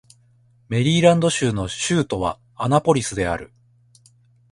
[0.67, 3.51] メリーランド州の州都はアナポリスである